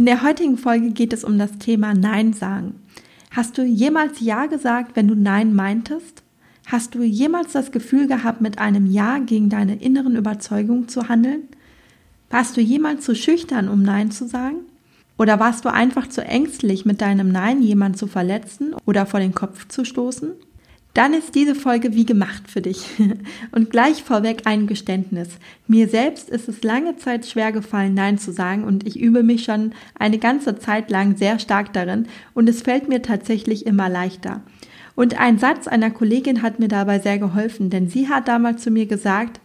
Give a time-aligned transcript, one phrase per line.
[0.00, 2.76] In der heutigen Folge geht es um das Thema Nein sagen.
[3.32, 6.22] Hast du jemals Ja gesagt, wenn du Nein meintest?
[6.64, 11.48] Hast du jemals das Gefühl gehabt, mit einem Ja gegen deine inneren Überzeugungen zu handeln?
[12.30, 14.60] Warst du jemals zu schüchtern, um Nein zu sagen?
[15.18, 19.34] Oder warst du einfach zu ängstlich, mit deinem Nein jemand zu verletzen oder vor den
[19.34, 20.30] Kopf zu stoßen?
[20.94, 22.84] Dann ist diese Folge wie gemacht für dich.
[23.52, 25.28] Und gleich vorweg ein Geständnis.
[25.68, 29.44] Mir selbst ist es lange Zeit schwer gefallen, Nein zu sagen und ich übe mich
[29.44, 34.42] schon eine ganze Zeit lang sehr stark darin und es fällt mir tatsächlich immer leichter.
[34.96, 38.70] Und ein Satz einer Kollegin hat mir dabei sehr geholfen, denn sie hat damals zu
[38.70, 39.40] mir gesagt,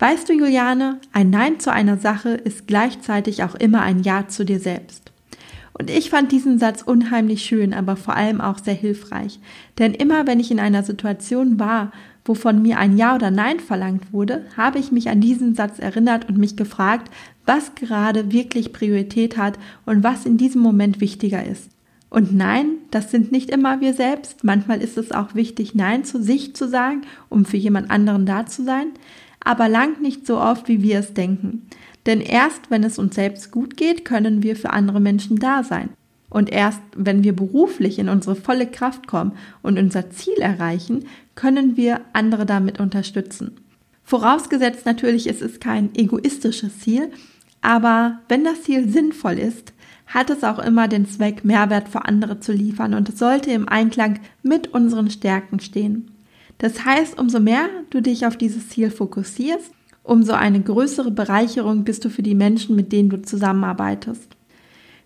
[0.00, 4.46] Weißt du, Juliane, ein Nein zu einer Sache ist gleichzeitig auch immer ein Ja zu
[4.46, 5.12] dir selbst.
[5.80, 9.40] Und ich fand diesen Satz unheimlich schön, aber vor allem auch sehr hilfreich.
[9.78, 11.90] Denn immer wenn ich in einer Situation war,
[12.22, 15.78] wo von mir ein Ja oder Nein verlangt wurde, habe ich mich an diesen Satz
[15.78, 17.10] erinnert und mich gefragt,
[17.46, 21.70] was gerade wirklich Priorität hat und was in diesem Moment wichtiger ist.
[22.10, 24.44] Und nein, das sind nicht immer wir selbst.
[24.44, 28.44] Manchmal ist es auch wichtig, Nein zu sich zu sagen, um für jemand anderen da
[28.44, 28.88] zu sein,
[29.42, 31.66] aber lang nicht so oft, wie wir es denken.
[32.06, 35.90] Denn erst wenn es uns selbst gut geht, können wir für andere Menschen da sein.
[36.30, 41.76] Und erst wenn wir beruflich in unsere volle Kraft kommen und unser Ziel erreichen, können
[41.76, 43.56] wir andere damit unterstützen.
[44.04, 47.10] Vorausgesetzt natürlich, es ist kein egoistisches Ziel,
[47.62, 49.72] aber wenn das Ziel sinnvoll ist,
[50.06, 53.68] hat es auch immer den Zweck, Mehrwert für andere zu liefern und es sollte im
[53.68, 56.10] Einklang mit unseren Stärken stehen.
[56.58, 59.72] Das heißt, umso mehr du dich auf dieses Ziel fokussierst,
[60.02, 64.36] umso eine größere Bereicherung bist du für die Menschen, mit denen du zusammenarbeitest.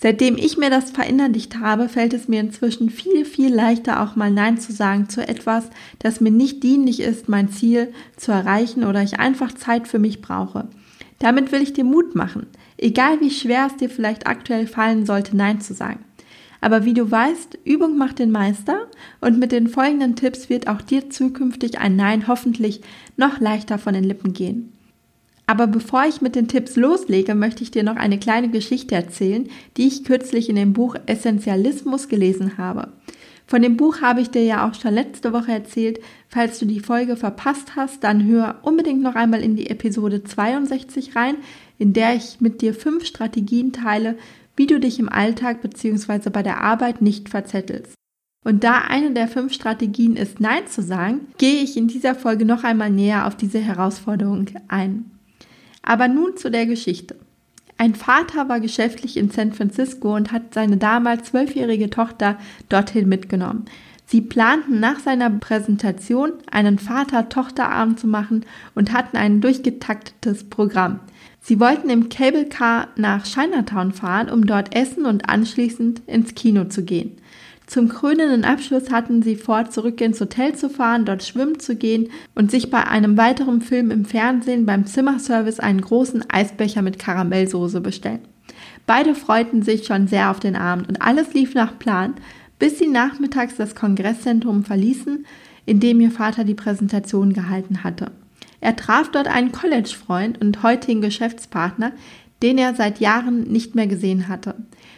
[0.00, 4.30] Seitdem ich mir das verinnerlicht habe, fällt es mir inzwischen viel, viel leichter, auch mal
[4.30, 9.02] Nein zu sagen zu etwas, das mir nicht dienlich ist, mein Ziel zu erreichen oder
[9.02, 10.68] ich einfach Zeit für mich brauche.
[11.18, 12.46] Damit will ich dir Mut machen.
[12.76, 16.04] Egal wie schwer es dir vielleicht aktuell fallen sollte, Nein zu sagen.
[16.60, 18.86] Aber wie du weißt, Übung macht den Meister
[19.20, 22.82] und mit den folgenden Tipps wird auch dir zukünftig ein Nein hoffentlich
[23.16, 24.72] noch leichter von den Lippen gehen.
[25.48, 29.48] Aber bevor ich mit den Tipps loslege, möchte ich dir noch eine kleine Geschichte erzählen,
[29.78, 32.88] die ich kürzlich in dem Buch Essentialismus gelesen habe.
[33.46, 36.00] Von dem Buch habe ich dir ja auch schon letzte Woche erzählt.
[36.28, 41.16] Falls du die Folge verpasst hast, dann hör unbedingt noch einmal in die Episode 62
[41.16, 41.36] rein,
[41.78, 44.16] in der ich mit dir fünf Strategien teile,
[44.54, 46.28] wie du dich im Alltag bzw.
[46.28, 47.94] bei der Arbeit nicht verzettelst.
[48.44, 52.44] Und da eine der fünf Strategien ist, Nein zu sagen, gehe ich in dieser Folge
[52.44, 55.10] noch einmal näher auf diese Herausforderung ein.
[55.82, 57.16] Aber nun zu der Geschichte.
[57.76, 62.36] Ein Vater war geschäftlich in San Francisco und hat seine damals zwölfjährige Tochter
[62.68, 63.66] dorthin mitgenommen.
[64.04, 71.00] Sie planten nach seiner Präsentation einen Vater-Tochter-Abend zu machen und hatten ein durchgetaktetes Programm.
[71.40, 76.64] Sie wollten im Cable Car nach Chinatown fahren, um dort essen und anschließend ins Kino
[76.64, 77.18] zu gehen.
[77.68, 82.08] Zum krönenden Abschluss hatten sie vor, zurück ins Hotel zu fahren, dort schwimmen zu gehen
[82.34, 87.82] und sich bei einem weiteren Film im Fernsehen beim Zimmerservice einen großen Eisbecher mit Karamellsoße
[87.82, 88.20] bestellen.
[88.86, 92.14] Beide freuten sich schon sehr auf den Abend und alles lief nach Plan,
[92.58, 95.26] bis sie nachmittags das Kongresszentrum verließen,
[95.66, 98.12] in dem ihr Vater die Präsentation gehalten hatte.
[98.62, 101.92] Er traf dort einen College-Freund und heutigen Geschäftspartner,
[102.42, 104.54] den er seit Jahren nicht mehr gesehen hatte.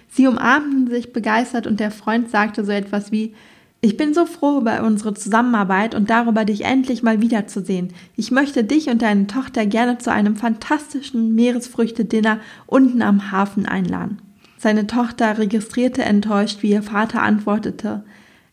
[0.09, 3.35] Sie umarmten sich begeistert und der Freund sagte so etwas wie
[3.81, 7.93] Ich bin so froh über unsere Zusammenarbeit und darüber, dich endlich mal wiederzusehen.
[8.17, 14.21] Ich möchte dich und deine Tochter gerne zu einem fantastischen Meeresfrüchte-Dinner unten am Hafen einladen.
[14.59, 18.05] Seine Tochter registrierte enttäuscht, wie ihr Vater antwortete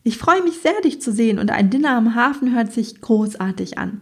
[0.04, 3.76] Ich freue mich sehr, dich zu sehen und ein Dinner am Hafen hört sich großartig
[3.76, 4.00] an.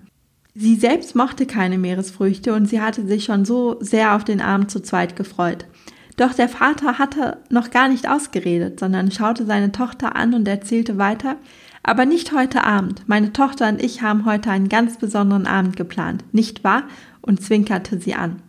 [0.55, 4.71] Sie selbst mochte keine Meeresfrüchte und sie hatte sich schon so sehr auf den Abend
[4.71, 5.67] zu zweit gefreut.
[6.17, 10.97] Doch der Vater hatte noch gar nicht ausgeredet, sondern schaute seine Tochter an und erzählte
[10.97, 11.37] weiter,
[11.83, 13.03] aber nicht heute Abend.
[13.07, 16.85] Meine Tochter und ich haben heute einen ganz besonderen Abend geplant, nicht wahr?
[17.27, 18.41] und zwinkerte sie an.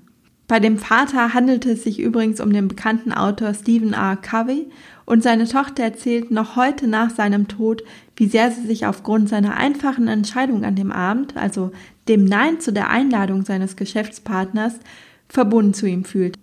[0.48, 4.16] Bei dem Vater handelte es sich übrigens um den bekannten Autor Stephen R.
[4.16, 4.70] Covey
[5.06, 7.84] und seine Tochter erzählt noch heute nach seinem Tod,
[8.16, 11.72] wie sehr sie sich aufgrund seiner einfachen Entscheidung an dem Abend, also
[12.08, 14.76] dem Nein zu der Einladung seines Geschäftspartners,
[15.28, 16.38] verbunden zu ihm fühlt.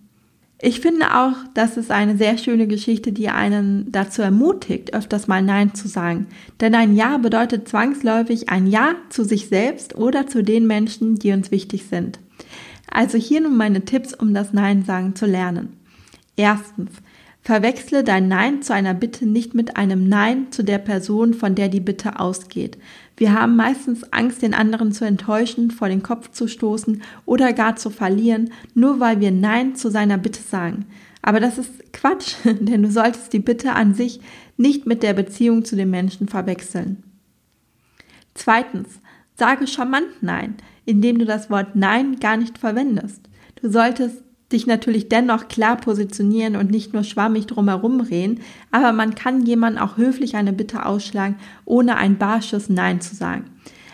[0.60, 5.42] Ich finde auch, das ist eine sehr schöne Geschichte, die einen dazu ermutigt, öfters mal
[5.42, 6.28] Nein zu sagen.
[6.60, 11.32] Denn ein Ja bedeutet zwangsläufig ein Ja zu sich selbst oder zu den Menschen, die
[11.32, 12.20] uns wichtig sind.
[12.90, 15.76] Also hier nun meine Tipps, um das Nein sagen zu lernen.
[16.36, 16.90] Erstens,
[17.42, 21.68] verwechsle dein Nein zu einer Bitte nicht mit einem Nein zu der Person, von der
[21.68, 22.78] die Bitte ausgeht.
[23.16, 27.76] Wir haben meistens Angst, den anderen zu enttäuschen, vor den Kopf zu stoßen oder gar
[27.76, 30.87] zu verlieren, nur weil wir Nein zu seiner Bitte sagen.
[31.22, 34.20] Aber das ist Quatsch, denn du solltest die Bitte an sich
[34.56, 37.02] nicht mit der Beziehung zu dem Menschen verwechseln.
[38.34, 39.00] Zweitens,
[39.37, 43.28] sage charmant Nein indem du das Wort Nein gar nicht verwendest.
[43.60, 44.22] Du solltest
[44.52, 49.82] dich natürlich dennoch klar positionieren und nicht nur schwammig drumherum reden, aber man kann jemandem
[49.82, 53.44] auch höflich eine Bitte ausschlagen, ohne ein barsches Nein zu sagen.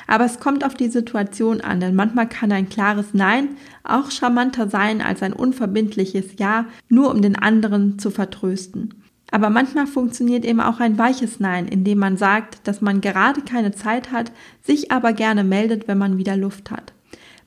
[0.07, 3.51] Aber es kommt auf die Situation an, denn manchmal kann ein klares Nein
[3.85, 8.95] auch charmanter sein als ein unverbindliches Ja, nur um den anderen zu vertrösten.
[9.31, 13.71] Aber manchmal funktioniert eben auch ein weiches Nein, indem man sagt, dass man gerade keine
[13.71, 14.33] Zeit hat,
[14.63, 16.93] sich aber gerne meldet, wenn man wieder Luft hat.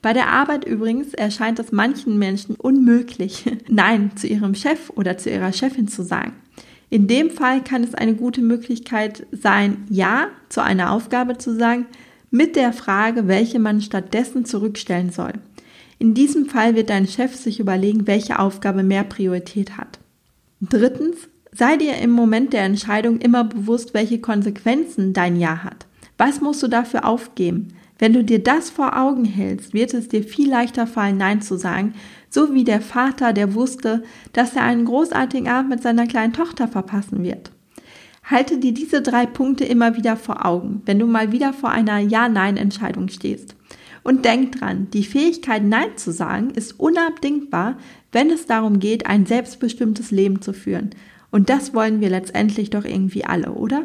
[0.04, 5.30] Bei der Arbeit übrigens erscheint es manchen Menschen unmöglich, Nein zu ihrem Chef oder zu
[5.30, 6.34] ihrer Chefin zu sagen.
[6.90, 11.86] In dem Fall kann es eine gute Möglichkeit sein, Ja zu einer Aufgabe zu sagen,
[12.30, 15.32] mit der Frage, welche man stattdessen zurückstellen soll.
[15.98, 20.00] In diesem Fall wird dein Chef sich überlegen, welche Aufgabe mehr Priorität hat.
[20.60, 21.16] Drittens,
[21.56, 25.86] Sei dir im Moment der Entscheidung immer bewusst, welche Konsequenzen dein Ja hat.
[26.18, 27.68] Was musst du dafür aufgeben?
[27.98, 31.56] Wenn du dir das vor Augen hältst, wird es dir viel leichter fallen, Nein zu
[31.56, 31.94] sagen,
[32.28, 34.02] so wie der Vater, der wusste,
[34.32, 37.52] dass er einen großartigen Abend mit seiner kleinen Tochter verpassen wird.
[38.24, 41.98] Halte dir diese drei Punkte immer wieder vor Augen, wenn du mal wieder vor einer
[41.98, 43.54] Ja-Nein-Entscheidung stehst.
[44.02, 47.78] Und denk dran, die Fähigkeit, Nein zu sagen, ist unabdingbar,
[48.12, 50.90] wenn es darum geht, ein selbstbestimmtes Leben zu führen.
[51.30, 53.84] Und das wollen wir letztendlich doch irgendwie alle, oder?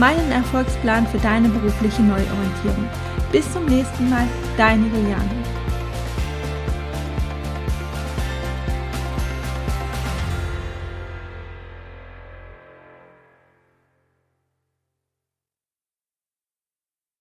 [0.00, 2.88] meinen Erfolgsplan für deine berufliche Neuorientierung.
[3.30, 4.26] Bis zum nächsten Mal,
[4.56, 5.39] deine Juliane.